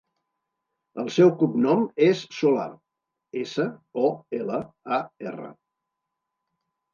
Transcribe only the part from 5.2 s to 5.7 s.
erra.